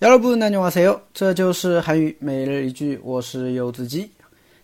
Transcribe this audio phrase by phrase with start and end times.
[0.00, 4.10] 여러분안녕하세요这就是韩语每日一句，我是柚子鸡。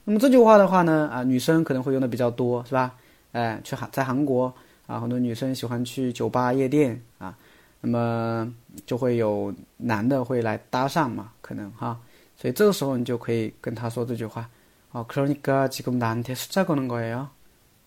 [0.05, 2.95] 那么这句话的话呢，啊，女生可能会用的比较多，是吧？
[3.33, 4.53] 哎，去韩在韩国
[4.87, 7.33] 啊，很多女生喜欢去酒吧夜店啊，
[7.81, 8.53] 那么
[8.87, 11.97] 就会有男的会来搭讪嘛，可能哈，
[12.37, 14.51] 所以这个时候你就可以跟他说这句话，
[14.91, 17.29] 哦，그러니까지금나한테수작거는거예 요，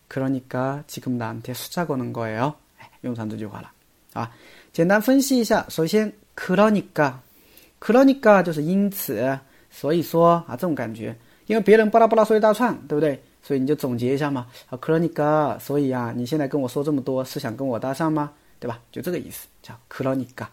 [0.08, 3.69] 그러니까지금나한테수작거는거예 요， 哎，用上这句话了，
[4.14, 4.31] 啊，
[4.72, 9.38] 简单分析一下，首先그러니까그러니까就是因此，
[9.69, 11.14] 所以说啊，这种感觉。
[11.47, 13.22] 因为别人巴拉巴拉说一大串，对不对？
[13.42, 14.47] 所以你就总结一下嘛。
[14.69, 18.31] 啊，克罗尼嘎，所以啊，你现在跟我说这么多，是想跟我搭讪吗？
[18.59, 18.80] 对吧？
[18.92, 20.50] 就这个意思，叫克罗尼嘎。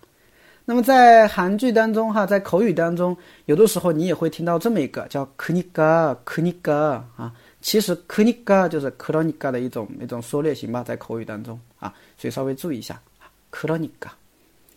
[0.64, 3.16] 那么在韩剧当中哈，在口语当中，
[3.46, 6.72] 有的时候你也会听到这么一个叫克尼嘎，克尼嘎
[7.16, 7.32] 啊。
[7.60, 14.12] 其实克尼嘎就是克罗尼嘎的一种一种缩略型吧，在口语当中啊，所以稍微注意一下啊，克罗尼嘎。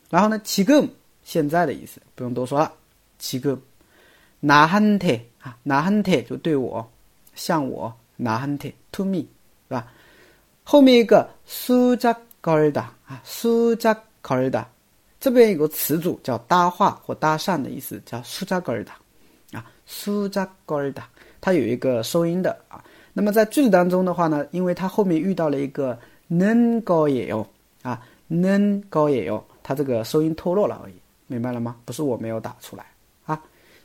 [0.09, 0.87] 然后呢，지금
[1.23, 2.71] 现在的意思不用多说了，
[3.17, 3.59] 지금
[4.40, 5.08] 那很特
[5.40, 6.88] 啊，那很特就对我，
[7.34, 9.18] 像我，那很特 to me
[9.68, 9.86] 是吧？
[10.62, 14.68] 后面一个苏加格尔达啊，苏加格尔达，
[15.18, 18.94] 这边有个词组叫搭话或搭讪的意思，叫苏加格尔达
[19.52, 21.08] 啊，苏加格尔达，
[21.40, 25.98] 它有一个收音的啊，那么在句子当中的话呢，因为它后面遇到了一个
[26.28, 27.44] 能高也有
[27.82, 30.94] 啊，能高也有，它这个收音脱落了而已，
[31.26, 31.76] 明白了吗？
[31.84, 32.86] 不是我没有打出来。